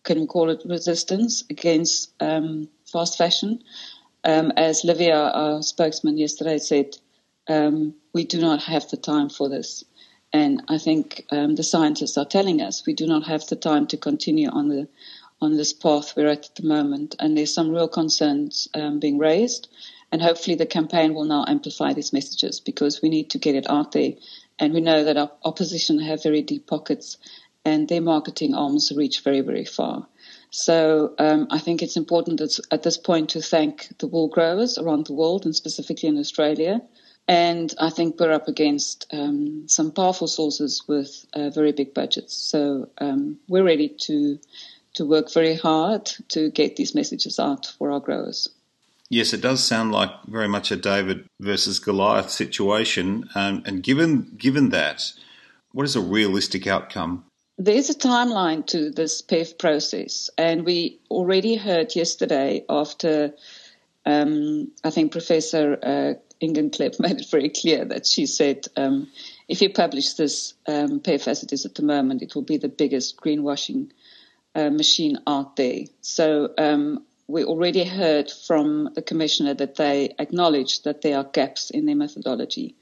can 0.02 0.20
we 0.20 0.26
call 0.26 0.50
it 0.50 0.62
resistance 0.64 1.44
against 1.48 2.12
um, 2.20 2.68
fast 2.96 3.18
fashion. 3.18 3.62
um, 4.24 4.52
as 4.56 4.84
Livia, 4.84 5.18
our 5.42 5.62
spokesman 5.62 6.16
yesterday, 6.16 6.58
said, 6.58 6.96
um, 7.46 7.94
we 8.14 8.24
do 8.24 8.40
not 8.40 8.62
have 8.62 8.88
the 8.88 8.96
time 8.96 9.28
for 9.28 9.50
this. 9.50 9.84
And 10.32 10.62
I 10.68 10.78
think 10.78 11.24
um, 11.30 11.54
the 11.56 11.62
scientists 11.62 12.16
are 12.16 12.24
telling 12.24 12.62
us 12.62 12.86
we 12.86 12.94
do 12.94 13.06
not 13.06 13.26
have 13.26 13.46
the 13.46 13.56
time 13.56 13.86
to 13.88 13.96
continue 13.96 14.48
on 14.48 14.68
the 14.68 14.88
on 15.42 15.56
this 15.58 15.74
path 15.74 16.14
we're 16.16 16.28
at 16.28 16.46
at 16.48 16.54
the 16.54 16.66
moment. 16.66 17.14
And 17.18 17.36
there's 17.36 17.52
some 17.52 17.70
real 17.70 17.88
concerns 17.88 18.68
um, 18.72 18.98
being 18.98 19.18
raised. 19.18 19.68
And 20.10 20.22
hopefully 20.22 20.56
the 20.56 20.64
campaign 20.78 21.12
will 21.12 21.26
now 21.26 21.44
amplify 21.46 21.92
these 21.92 22.14
messages 22.14 22.60
because 22.60 23.02
we 23.02 23.10
need 23.10 23.28
to 23.30 23.38
get 23.38 23.54
it 23.54 23.68
out 23.68 23.92
there. 23.92 24.12
And 24.58 24.72
we 24.72 24.80
know 24.80 25.04
that 25.04 25.18
our 25.18 25.30
opposition 25.44 25.98
have 26.00 26.22
very 26.22 26.40
deep 26.40 26.66
pockets 26.66 27.18
and 27.66 27.86
their 27.88 28.00
marketing 28.00 28.54
arms 28.54 28.90
reach 28.96 29.20
very, 29.22 29.42
very 29.42 29.66
far. 29.66 30.06
So 30.50 31.14
um, 31.18 31.48
I 31.50 31.58
think 31.58 31.82
it's 31.82 31.96
important 31.96 32.40
at 32.70 32.82
this 32.82 32.96
point 32.96 33.30
to 33.30 33.42
thank 33.42 33.88
the 33.98 34.06
wool 34.06 34.28
growers 34.28 34.78
around 34.78 35.06
the 35.06 35.12
world 35.12 35.44
and 35.44 35.54
specifically 35.54 36.08
in 36.08 36.18
Australia 36.18 36.80
and 37.28 37.74
I 37.80 37.90
think 37.90 38.20
we're 38.20 38.32
up 38.32 38.46
against 38.46 39.06
um, 39.12 39.64
some 39.66 39.90
powerful 39.90 40.28
sources 40.28 40.84
with 40.86 41.26
uh, 41.32 41.50
very 41.50 41.72
big 41.72 41.92
budgets. 41.92 42.34
So 42.36 42.88
um, 42.98 43.38
we're 43.48 43.64
ready 43.64 43.88
to 44.02 44.38
to 44.94 45.04
work 45.04 45.30
very 45.30 45.54
hard 45.54 46.06
to 46.28 46.50
get 46.50 46.76
these 46.76 46.94
messages 46.94 47.38
out 47.38 47.66
for 47.66 47.90
our 47.90 48.00
growers. 48.00 48.48
Yes, 49.10 49.34
it 49.34 49.42
does 49.42 49.62
sound 49.62 49.92
like 49.92 50.10
very 50.24 50.48
much 50.48 50.70
a 50.70 50.76
David 50.76 51.28
versus 51.38 51.78
Goliath 51.78 52.30
situation. 52.30 53.28
Um, 53.34 53.62
and 53.66 53.82
given 53.82 54.32
given 54.38 54.70
that, 54.70 55.12
what 55.72 55.84
is 55.84 55.96
a 55.96 56.00
realistic 56.00 56.66
outcome? 56.66 57.25
There 57.58 57.74
is 57.74 57.88
a 57.88 57.94
timeline 57.94 58.66
to 58.66 58.90
this 58.90 59.22
PEF 59.22 59.58
process, 59.58 60.28
and 60.36 60.66
we 60.66 61.00
already 61.10 61.56
heard 61.56 61.96
yesterday 61.96 62.64
after 62.68 63.32
um, 64.04 64.70
I 64.84 64.90
think 64.90 65.12
Professor 65.12 65.78
uh, 65.82 66.14
made 66.42 66.66
it 66.70 67.30
very 67.30 67.48
clear 67.48 67.84
that 67.86 68.06
she 68.06 68.26
said, 68.26 68.66
um, 68.76 69.08
if 69.48 69.62
you 69.62 69.70
publish 69.72 70.14
this 70.14 70.54
um, 70.68 71.00
PEF 71.00 71.26
as 71.28 71.42
it 71.42 71.52
is 71.52 71.66
at 71.66 71.74
the 71.74 71.82
moment, 71.82 72.22
it 72.22 72.34
will 72.34 72.42
be 72.42 72.58
the 72.58 72.68
biggest 72.68 73.16
greenwashing 73.16 73.90
uh, 74.54 74.70
machine 74.70 75.18
out 75.26 75.56
there. 75.56 75.80
So 76.02 76.52
um, 76.58 77.04
we 77.26 77.44
already 77.44 77.84
heard 77.84 78.30
from 78.30 78.90
the 78.94 79.02
commissioner 79.02 79.54
that 79.54 79.76
they 79.76 80.14
acknowledge 80.18 80.82
that 80.82 81.02
there 81.02 81.18
are 81.18 81.24
gaps 81.24 81.70
in 81.70 81.86
their 81.86 81.96
methodology. 81.96 82.76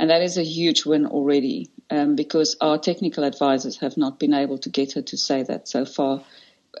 And 0.00 0.08
that 0.08 0.22
is 0.22 0.38
a 0.38 0.42
huge 0.42 0.86
win 0.86 1.04
already 1.04 1.68
um, 1.90 2.16
because 2.16 2.56
our 2.62 2.78
technical 2.78 3.22
advisors 3.22 3.76
have 3.80 3.98
not 3.98 4.18
been 4.18 4.32
able 4.32 4.56
to 4.56 4.70
get 4.70 4.94
her 4.94 5.02
to 5.02 5.16
say 5.18 5.42
that 5.42 5.68
so 5.68 5.84
far 5.84 6.24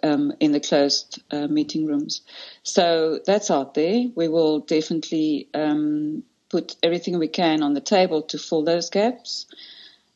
um, 0.02 0.32
in 0.40 0.52
the 0.52 0.60
closed 0.60 1.22
uh, 1.30 1.46
meeting 1.46 1.84
rooms. 1.84 2.22
So 2.62 3.20
that's 3.26 3.50
out 3.50 3.74
there. 3.74 4.06
We 4.14 4.28
will 4.28 4.60
definitely 4.60 5.50
um, 5.52 6.22
put 6.48 6.76
everything 6.82 7.18
we 7.18 7.28
can 7.28 7.62
on 7.62 7.74
the 7.74 7.82
table 7.82 8.22
to 8.22 8.38
fill 8.38 8.64
those 8.64 8.88
gaps. 8.88 9.44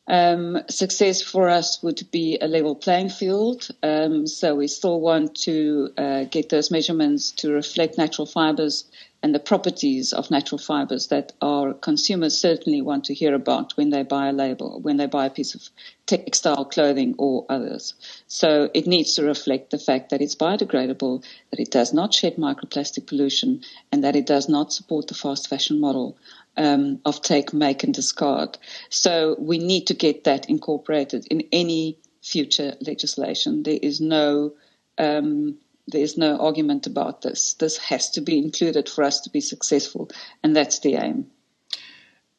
Um, 0.07 0.61
success 0.67 1.21
for 1.21 1.47
us 1.47 1.83
would 1.83 2.09
be 2.09 2.39
a 2.41 2.47
level 2.47 2.73
playing 2.73 3.09
field. 3.09 3.67
Um, 3.83 4.25
so 4.25 4.55
we 4.55 4.67
still 4.67 4.99
want 4.99 5.35
to 5.43 5.89
uh, 5.95 6.23
get 6.23 6.49
those 6.49 6.71
measurements 6.71 7.29
to 7.33 7.51
reflect 7.51 7.99
natural 7.99 8.25
fibers 8.25 8.85
and 9.25 9.33
the 9.33 9.39
properties 9.39 10.13
of 10.13 10.29
natural 10.29 10.59
fibers 10.59 11.07
that 11.07 11.33
our 11.41 11.73
consumers 11.73 12.39
certainly 12.39 12.79
want 12.79 13.05
to 13.05 13.13
hear 13.15 13.33
about 13.33 13.75
when 13.75 13.89
they 13.89 14.03
buy 14.03 14.27
a 14.27 14.31
label, 14.31 14.79
when 14.79 14.97
they 14.97 15.07
buy 15.07 15.25
a 15.25 15.31
piece 15.31 15.55
of 15.55 15.67
textile 16.05 16.63
clothing 16.65 17.15
or 17.17 17.43
others. 17.49 17.95
So 18.27 18.69
it 18.75 18.85
needs 18.85 19.15
to 19.15 19.23
reflect 19.23 19.71
the 19.71 19.79
fact 19.79 20.11
that 20.11 20.21
it's 20.21 20.35
biodegradable, 20.35 21.25
that 21.49 21.59
it 21.59 21.71
does 21.71 21.91
not 21.91 22.13
shed 22.13 22.35
microplastic 22.35 23.07
pollution, 23.07 23.61
and 23.91 24.03
that 24.03 24.15
it 24.15 24.27
does 24.27 24.47
not 24.47 24.71
support 24.71 25.07
the 25.07 25.15
fast 25.15 25.49
fashion 25.49 25.79
model 25.79 26.19
um, 26.55 26.99
of 27.03 27.23
take, 27.23 27.51
make, 27.51 27.83
and 27.83 27.95
discard. 27.95 28.59
So 28.91 29.37
we 29.39 29.57
need 29.57 29.87
to 29.87 29.95
get 29.95 30.25
that 30.25 30.51
incorporated 30.51 31.25
in 31.31 31.47
any 31.51 31.97
future 32.21 32.75
legislation. 32.79 33.63
There 33.63 33.79
is 33.81 33.99
no 33.99 34.53
um, 34.99 35.57
there's 35.87 36.17
no 36.17 36.37
argument 36.37 36.87
about 36.87 37.21
this. 37.21 37.53
This 37.53 37.77
has 37.77 38.09
to 38.11 38.21
be 38.21 38.37
included 38.37 38.89
for 38.89 39.03
us 39.03 39.21
to 39.21 39.29
be 39.29 39.41
successful, 39.41 40.09
and 40.43 40.55
that's 40.55 40.79
the 40.79 40.95
aim. 40.95 41.27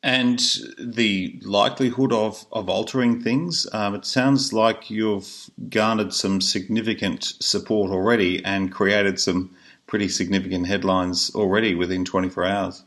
And 0.03 0.41
the 0.79 1.41
likelihood 1.43 2.12
of, 2.12 2.47
of 2.53 2.69
altering 2.69 3.23
things, 3.23 3.67
um, 3.73 3.95
it 3.95 4.05
sounds 4.05 4.53
like 4.53 4.88
you've 4.88 5.50
garnered 5.69 6.15
some 6.15 6.41
significant 6.41 7.25
support 7.41 7.91
already 7.91 8.45
and 8.45 8.71
created 8.71 9.19
some 9.19 9.57
pretty 9.87 10.09
significant 10.09 10.67
headlines 10.67 11.35
already 11.35 11.75
within 11.75 12.05
24 12.05 12.45
hours. 12.45 12.85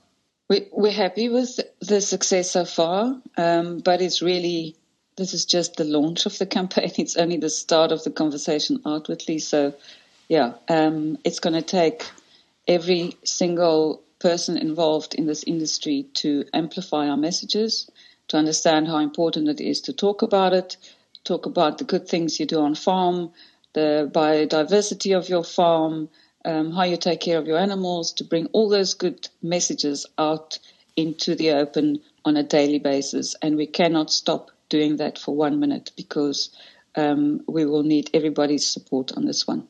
We, 0.50 0.68
we're 0.72 0.92
happy 0.92 1.30
with 1.30 1.60
the 1.82 2.01
success 2.01 2.51
so 2.51 2.66
far, 2.66 3.22
um, 3.38 3.80
but 3.80 4.01
it's 4.01 4.22
really 4.22 4.75
this 5.18 5.34
is 5.34 5.46
just 5.46 5.75
the 5.75 5.84
launch 5.84 6.25
of 6.25 6.38
the 6.38 6.46
campaign. 6.58 6.92
It's 6.98 7.18
only 7.18 7.38
the 7.38 7.50
start 7.50 7.92
of 7.92 8.04
the 8.04 8.12
conversation 8.12 8.82
outwardly. 8.86 9.39
So 9.39 9.74
yeah, 10.30 10.54
um, 10.68 11.18
it's 11.26 11.40
going 11.40 11.56
to 11.56 11.62
take 11.62 12.06
every 12.68 13.18
single 13.24 14.04
person 14.20 14.58
involved 14.58 15.16
in 15.16 15.26
this 15.26 15.44
industry 15.44 16.06
to 16.14 16.46
amplify 16.54 17.10
our 17.10 17.18
messages, 17.18 17.90
to 18.28 18.38
understand 18.38 18.88
how 18.88 18.98
important 18.98 19.50
it 19.50 19.60
is 19.60 19.82
to 19.82 19.94
talk 19.94 20.22
about 20.22 20.54
it, 20.54 20.78
talk 21.24 21.48
about 21.48 21.80
the 21.80 21.84
good 21.84 22.08
things 22.08 22.40
you 22.40 22.46
do 22.46 22.60
on 22.60 22.76
farm, 22.76 23.32
the 23.74 24.10
biodiversity 24.14 25.18
of 25.18 25.30
your 25.30 25.44
farm, 25.44 26.10
um, 26.46 26.72
how 26.72 26.84
you 26.84 26.98
take 26.98 27.22
care 27.22 27.40
of 27.40 27.48
your 27.48 27.58
animals, 27.58 28.14
to 28.14 28.24
bring 28.24 28.46
all 28.48 28.70
those 28.70 28.94
good 28.94 29.28
messages 29.42 30.06
out 30.20 30.60
into 30.96 31.34
the 31.34 31.52
open 31.52 32.02
on 32.24 32.38
a 32.38 32.44
daily 32.44 32.80
basis. 32.80 33.36
And 33.42 33.56
we 33.56 33.66
cannot 33.66 34.12
stop 34.12 34.52
doing 34.70 34.98
that 34.98 35.18
for 35.18 35.36
one 35.36 35.60
minute 35.60 35.92
because 35.96 36.56
um, 36.96 37.42
we 37.48 37.66
will 37.66 37.84
need 37.84 38.12
everybody's 38.14 38.68
support 38.68 39.12
on 39.18 39.26
this 39.26 39.48
one. 39.48 39.68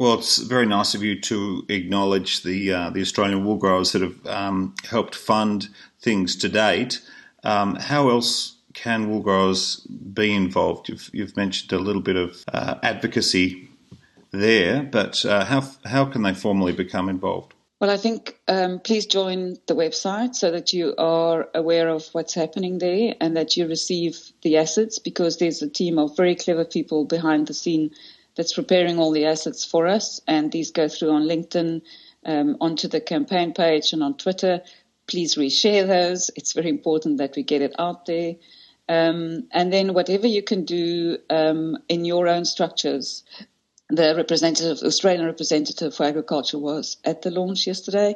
Well, 0.00 0.14
it's 0.14 0.38
very 0.38 0.64
nice 0.64 0.94
of 0.94 1.02
you 1.02 1.20
to 1.20 1.66
acknowledge 1.68 2.42
the 2.42 2.72
uh, 2.72 2.88
the 2.88 3.02
Australian 3.02 3.44
wool 3.44 3.58
growers 3.58 3.92
that 3.92 4.00
have 4.00 4.26
um, 4.26 4.74
helped 4.88 5.14
fund 5.14 5.68
things 6.00 6.36
to 6.36 6.48
date. 6.48 7.02
Um, 7.44 7.74
how 7.74 8.08
else 8.08 8.56
can 8.72 9.10
wool 9.10 9.20
growers 9.20 9.80
be 9.80 10.34
involved? 10.34 10.88
You've, 10.88 11.10
you've 11.12 11.36
mentioned 11.36 11.74
a 11.74 11.78
little 11.78 12.00
bit 12.00 12.16
of 12.16 12.42
uh, 12.50 12.76
advocacy 12.82 13.68
there, 14.30 14.84
but 14.84 15.22
uh, 15.26 15.44
how 15.44 15.68
how 15.84 16.06
can 16.06 16.22
they 16.22 16.32
formally 16.32 16.72
become 16.72 17.10
involved? 17.10 17.52
Well, 17.78 17.90
I 17.90 17.98
think 17.98 18.38
um, 18.48 18.80
please 18.80 19.04
join 19.04 19.58
the 19.66 19.74
website 19.74 20.34
so 20.34 20.50
that 20.50 20.72
you 20.72 20.94
are 20.96 21.46
aware 21.54 21.90
of 21.90 22.08
what's 22.12 22.32
happening 22.32 22.78
there 22.78 23.16
and 23.20 23.36
that 23.36 23.54
you 23.54 23.68
receive 23.68 24.32
the 24.40 24.56
assets 24.56 24.98
because 24.98 25.36
there's 25.36 25.60
a 25.60 25.68
team 25.68 25.98
of 25.98 26.16
very 26.16 26.36
clever 26.36 26.64
people 26.64 27.04
behind 27.04 27.48
the 27.48 27.54
scene 27.54 27.90
that's 28.36 28.54
preparing 28.54 28.98
all 28.98 29.10
the 29.10 29.26
assets 29.26 29.64
for 29.64 29.86
us. 29.86 30.20
And 30.26 30.52
these 30.52 30.70
go 30.70 30.88
through 30.88 31.10
on 31.10 31.24
LinkedIn, 31.24 31.82
um, 32.24 32.56
onto 32.60 32.88
the 32.88 33.00
campaign 33.00 33.52
page, 33.52 33.92
and 33.92 34.02
on 34.02 34.16
Twitter. 34.16 34.62
Please 35.06 35.36
reshare 35.36 35.86
those. 35.86 36.30
It's 36.36 36.52
very 36.52 36.68
important 36.68 37.18
that 37.18 37.34
we 37.36 37.42
get 37.42 37.62
it 37.62 37.74
out 37.78 38.06
there. 38.06 38.34
Um, 38.88 39.46
and 39.52 39.72
then 39.72 39.94
whatever 39.94 40.26
you 40.26 40.42
can 40.42 40.64
do 40.64 41.18
um, 41.30 41.78
in 41.88 42.04
your 42.04 42.28
own 42.28 42.44
structures. 42.44 43.24
The 43.88 44.14
representative, 44.16 44.78
Australian 44.84 45.26
representative 45.26 45.94
for 45.94 46.04
agriculture, 46.04 46.58
was 46.58 46.96
at 47.04 47.22
the 47.22 47.30
launch 47.30 47.66
yesterday. 47.66 48.14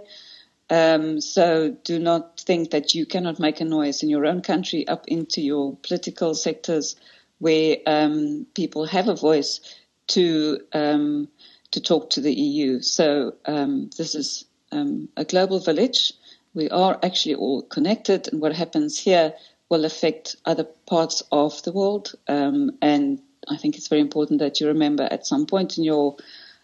Um, 0.71 1.21
so 1.21 1.77
do 1.85 1.99
not 1.99 2.41
think 2.41 2.71
that 2.71 2.95
you 2.95 3.07
cannot 3.07 3.39
make 3.39 3.61
a 3.61 3.65
noise 3.65 4.03
in 4.03 4.09
your 4.09 4.25
own 4.25 4.41
country 4.41 4.87
up 4.89 5.07
into 5.09 5.41
your 5.41 5.77
political 5.83 6.35
sectors 6.35 6.97
where 7.39 7.77
um, 7.87 8.47
people 8.55 8.87
have 8.87 9.09
a 9.09 9.15
voice 9.15 9.61
to 10.09 10.61
um, 10.73 11.29
to 11.71 11.81
talk 11.81 12.11
to 12.11 12.21
the 12.21 12.33
EU. 12.33 12.81
So 12.81 13.35
um, 13.47 13.91
this 13.97 14.15
is 14.15 14.45
um, 14.71 15.09
a 15.17 15.25
global 15.25 15.59
village. 15.59 16.13
We 16.55 16.71
are 16.71 16.99
actually 17.03 17.35
all 17.35 17.63
connected, 17.63 18.29
and 18.29 18.41
what 18.41 18.55
happens 18.55 18.99
here 18.99 19.35
will 19.69 19.85
affect 19.85 20.37
other 20.45 20.65
parts 20.87 21.23
of 21.33 21.63
the 21.63 21.73
world. 21.73 22.15
Um, 22.29 22.73
and 22.81 23.21
I 23.49 23.57
think 23.57 23.77
it's 23.77 23.89
very 23.89 24.01
important 24.01 24.39
that 24.39 24.61
you 24.61 24.69
remember 24.69 25.09
at 25.11 25.27
some 25.27 25.47
point 25.47 25.79
in 25.79 25.85
your 25.85 26.17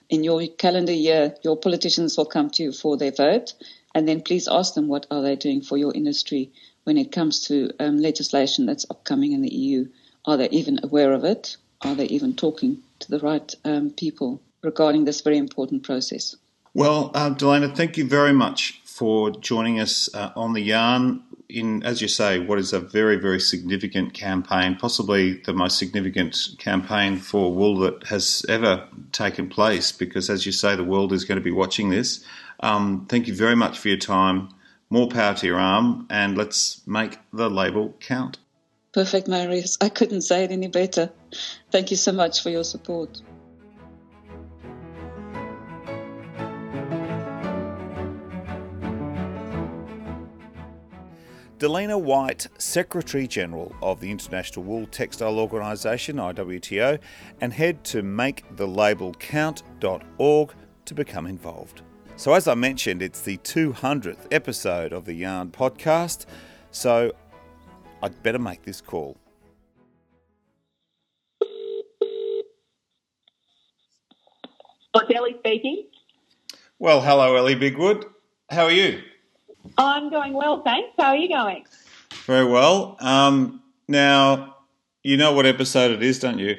in 0.08 0.24
your 0.24 0.46
calendar 0.46 0.92
year, 0.92 1.34
your 1.42 1.56
politicians 1.56 2.16
will 2.16 2.26
come 2.26 2.50
to 2.50 2.62
you 2.64 2.72
for 2.72 2.96
their 2.96 3.12
vote, 3.12 3.54
and 3.94 4.08
then 4.08 4.20
please 4.22 4.48
ask 4.48 4.74
them 4.74 4.88
what 4.88 5.06
are 5.10 5.22
they 5.22 5.36
doing 5.36 5.62
for 5.62 5.76
your 5.76 5.94
industry 5.94 6.50
when 6.84 6.96
it 6.96 7.12
comes 7.12 7.46
to 7.46 7.70
um, 7.78 7.98
legislation 7.98 8.66
that's 8.66 8.86
upcoming 8.90 9.32
in 9.32 9.42
the 9.42 9.54
EU. 9.54 9.86
Are 10.24 10.36
they 10.36 10.48
even 10.50 10.80
aware 10.82 11.12
of 11.12 11.24
it? 11.24 11.56
Are 11.82 11.94
they 11.94 12.06
even 12.06 12.34
talking 12.34 12.82
to 13.00 13.10
the 13.10 13.18
right 13.18 13.54
um, 13.64 13.90
people 13.90 14.40
regarding 14.62 15.04
this 15.04 15.20
very 15.20 15.38
important 15.38 15.82
process. 15.82 16.36
Well, 16.74 17.10
uh, 17.14 17.30
Dalena, 17.30 17.74
thank 17.74 17.96
you 17.96 18.06
very 18.06 18.32
much 18.32 18.80
for 18.84 19.30
joining 19.30 19.80
us 19.80 20.08
uh, 20.14 20.30
on 20.36 20.52
the 20.52 20.60
yarn. 20.60 21.22
in, 21.48 21.82
as 21.82 22.00
you 22.00 22.08
say, 22.08 22.38
what 22.38 22.58
is 22.58 22.72
a 22.72 22.80
very, 22.80 23.16
very 23.16 23.40
significant 23.40 24.14
campaign, 24.14 24.76
possibly 24.76 25.34
the 25.44 25.52
most 25.52 25.78
significant 25.78 26.36
campaign 26.58 27.16
for 27.16 27.52
wool 27.52 27.78
that 27.78 28.04
has 28.04 28.44
ever 28.48 28.86
taken 29.12 29.48
place, 29.48 29.92
because 29.92 30.30
as 30.30 30.46
you 30.46 30.52
say, 30.52 30.76
the 30.76 30.84
world 30.84 31.12
is 31.12 31.24
going 31.24 31.38
to 31.38 31.44
be 31.44 31.50
watching 31.50 31.90
this. 31.90 32.24
Um, 32.60 33.06
thank 33.08 33.26
you 33.26 33.34
very 33.34 33.56
much 33.56 33.78
for 33.78 33.88
your 33.88 33.98
time. 33.98 34.50
More 34.90 35.08
power 35.08 35.34
to 35.34 35.46
your 35.46 35.58
arm, 35.58 36.06
and 36.10 36.36
let's 36.36 36.86
make 36.86 37.18
the 37.32 37.48
label 37.48 37.94
count. 38.00 38.38
Perfect, 38.92 39.28
Marius. 39.28 39.78
I 39.80 39.88
couldn't 39.88 40.22
say 40.22 40.44
it 40.44 40.50
any 40.50 40.68
better. 40.68 41.10
Thank 41.70 41.92
you 41.92 41.96
so 41.96 42.12
much 42.12 42.42
for 42.42 42.50
your 42.50 42.64
support. 42.64 43.22
Dalena 51.60 52.00
White, 52.00 52.46
Secretary 52.56 53.28
General 53.28 53.76
of 53.82 54.00
the 54.00 54.10
International 54.10 54.64
Wool 54.64 54.86
Textile 54.86 55.38
Organisation, 55.38 56.16
IWTO, 56.16 56.98
and 57.42 57.52
head 57.52 57.84
to 57.84 58.02
makethelabelcount.org 58.02 60.54
to 60.86 60.94
become 60.94 61.26
involved. 61.26 61.82
So, 62.16 62.32
as 62.32 62.48
I 62.48 62.54
mentioned, 62.54 63.02
it's 63.02 63.20
the 63.20 63.36
200th 63.36 64.26
episode 64.30 64.94
of 64.94 65.04
the 65.04 65.12
Yarn 65.12 65.50
podcast, 65.50 66.24
so 66.70 67.12
I'd 68.02 68.22
better 68.22 68.38
make 68.38 68.62
this 68.62 68.80
call. 68.80 69.16
What's 74.92 75.14
Ellie 75.14 75.36
speaking? 75.38 75.86
Well, 76.78 77.00
hello, 77.00 77.36
Ellie 77.36 77.54
Bigwood. 77.54 78.04
How 78.50 78.64
are 78.64 78.70
you? 78.72 79.02
I'm 79.78 80.10
going 80.10 80.32
well, 80.32 80.62
thanks. 80.62 80.90
How 80.98 81.08
are 81.08 81.16
you 81.16 81.28
going? 81.28 81.64
Very 82.24 82.46
well. 82.46 82.96
Um, 83.00 83.62
now, 83.86 84.56
you 85.04 85.16
know 85.16 85.32
what 85.32 85.46
episode 85.46 85.92
it 85.92 86.02
is, 86.02 86.18
don't 86.18 86.38
you? 86.38 86.56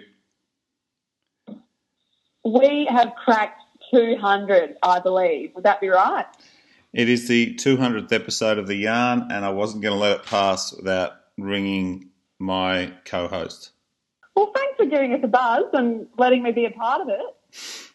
We 2.45 2.85
have 2.89 3.13
cracked 3.15 3.61
200, 3.93 4.77
I 4.81 4.99
believe. 4.99 5.53
Would 5.55 5.63
that 5.65 5.81
be 5.81 5.89
right? 5.89 6.25
It 6.93 7.09
is 7.09 7.27
the 7.27 7.55
200th 7.55 8.11
episode 8.11 8.57
of 8.57 8.67
The 8.67 8.75
Yarn, 8.75 9.27
and 9.31 9.45
I 9.45 9.49
wasn't 9.49 9.83
going 9.83 9.95
to 9.95 9.99
let 9.99 10.19
it 10.19 10.25
pass 10.25 10.73
without 10.73 11.20
ringing 11.43 12.09
my 12.39 12.93
co 13.05 13.27
host. 13.27 13.71
Well, 14.35 14.51
thanks 14.55 14.77
for 14.77 14.85
giving 14.85 15.13
us 15.13 15.19
a 15.23 15.27
buzz 15.27 15.65
and 15.73 16.07
letting 16.17 16.43
me 16.43 16.51
be 16.51 16.65
a 16.65 16.71
part 16.71 17.01
of 17.01 17.09
it. 17.09 17.91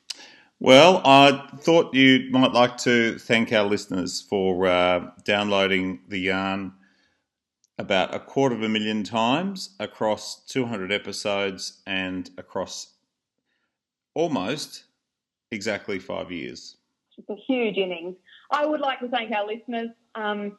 Well, 0.58 1.02
I 1.04 1.48
thought 1.58 1.94
you 1.94 2.28
might 2.30 2.52
like 2.52 2.78
to 2.78 3.18
thank 3.18 3.52
our 3.52 3.64
listeners 3.64 4.22
for 4.22 4.66
uh, 4.66 5.10
downloading 5.24 6.00
the 6.08 6.18
yarn 6.18 6.72
about 7.78 8.14
a 8.14 8.18
quarter 8.18 8.54
of 8.54 8.62
a 8.62 8.68
million 8.68 9.04
times 9.04 9.76
across 9.80 10.44
200 10.46 10.90
episodes 10.92 11.82
and 11.86 12.30
across 12.38 12.94
almost 14.14 14.84
exactly 15.50 15.98
five 15.98 16.30
years. 16.32 16.78
It's 17.18 17.28
a 17.28 17.36
huge 17.46 17.76
innings. 17.76 18.16
I 18.50 18.64
would 18.64 18.80
like 18.80 19.00
to 19.00 19.08
thank 19.08 19.32
our 19.32 19.46
listeners. 19.46 19.90
Um, 20.14 20.56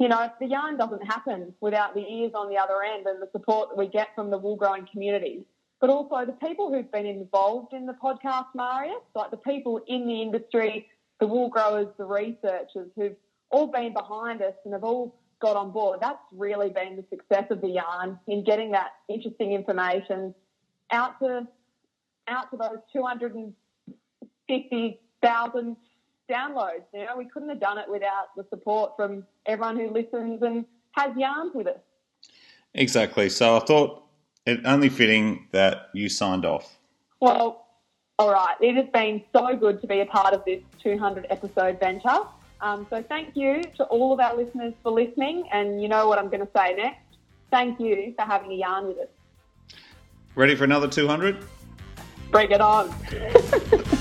you 0.00 0.08
know, 0.08 0.28
the 0.40 0.46
yarn 0.46 0.76
doesn't 0.76 1.06
happen 1.06 1.54
without 1.60 1.94
the 1.94 2.00
ears 2.00 2.32
on 2.34 2.48
the 2.48 2.56
other 2.56 2.82
end 2.82 3.06
and 3.06 3.22
the 3.22 3.28
support 3.30 3.68
that 3.68 3.78
we 3.78 3.86
get 3.86 4.08
from 4.16 4.30
the 4.30 4.38
wool 4.38 4.56
growing 4.56 4.88
community 4.90 5.44
but 5.80 5.90
also 5.90 6.24
the 6.26 6.32
people 6.46 6.70
who've 6.72 6.92
been 6.92 7.06
involved 7.06 7.72
in 7.72 7.86
the 7.86 7.94
podcast, 7.94 8.48
Marius, 8.54 9.00
like 9.14 9.30
the 9.30 9.38
people 9.38 9.80
in 9.88 10.06
the 10.06 10.20
industry, 10.20 10.86
the 11.20 11.26
wool 11.26 11.48
growers, 11.48 11.86
the 11.96 12.04
researchers 12.04 12.90
who've 12.96 13.16
all 13.50 13.66
been 13.66 13.94
behind 13.94 14.42
us 14.42 14.52
and 14.64 14.74
have 14.74 14.84
all 14.84 15.18
got 15.40 15.56
on 15.56 15.72
board. 15.72 16.00
That's 16.02 16.20
really 16.32 16.68
been 16.68 16.96
the 16.96 17.04
success 17.08 17.44
of 17.50 17.62
the 17.62 17.68
yarn 17.68 18.18
in 18.28 18.44
getting 18.44 18.72
that 18.72 18.90
interesting 19.08 19.52
information 19.52 20.34
out 20.92 21.18
to 21.20 21.48
out 22.28 22.50
to 22.50 22.58
those 22.58 22.76
250,000 22.92 25.76
downloads. 26.30 26.84
You 26.94 27.06
know, 27.06 27.16
we 27.16 27.26
couldn't 27.26 27.48
have 27.48 27.60
done 27.60 27.78
it 27.78 27.90
without 27.90 28.34
the 28.36 28.46
support 28.48 28.92
from 28.96 29.24
everyone 29.46 29.76
who 29.76 29.90
listens 29.90 30.42
and 30.42 30.64
has 30.92 31.16
yarns 31.16 31.52
with 31.54 31.66
us. 31.66 31.78
Exactly. 32.74 33.28
So 33.28 33.56
I 33.56 33.60
thought 33.60 34.04
it 34.46 34.60
only 34.64 34.88
fitting 34.88 35.48
that 35.52 35.90
you 35.92 36.08
signed 36.08 36.44
off. 36.44 36.78
Well, 37.20 37.66
all 38.18 38.32
right. 38.32 38.54
It 38.60 38.76
has 38.76 38.86
been 38.92 39.22
so 39.32 39.56
good 39.56 39.80
to 39.80 39.86
be 39.86 40.00
a 40.00 40.06
part 40.06 40.34
of 40.34 40.44
this 40.44 40.60
200 40.82 41.26
episode 41.30 41.80
venture. 41.80 42.20
Um, 42.60 42.86
so 42.90 43.02
thank 43.02 43.36
you 43.36 43.62
to 43.76 43.84
all 43.84 44.12
of 44.12 44.20
our 44.20 44.36
listeners 44.36 44.74
for 44.82 44.92
listening. 44.92 45.48
And 45.52 45.82
you 45.82 45.88
know 45.88 46.08
what 46.08 46.18
I'm 46.18 46.28
going 46.28 46.46
to 46.46 46.52
say 46.54 46.74
next. 46.74 47.00
Thank 47.50 47.80
you 47.80 48.14
for 48.16 48.24
having 48.24 48.52
a 48.52 48.56
yarn 48.56 48.86
with 48.86 48.98
us. 48.98 49.08
Ready 50.34 50.54
for 50.54 50.64
another 50.64 50.86
200? 50.86 51.44
Bring 52.30 52.50
it 52.52 52.60
on. 52.60 52.94